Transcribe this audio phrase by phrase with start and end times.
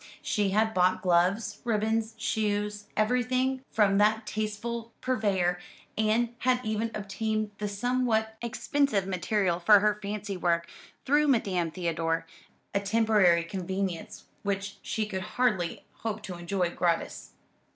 [0.23, 5.59] She had bought gloves, ribbons, shoes, everything from that tasteful purveyor,
[5.95, 10.67] and had even obtained the somewhat expensive material for her fancy work
[11.05, 12.25] through Madame Theodore;
[12.73, 17.33] a temporary convenience which she could hardly hope to enjoy gratis.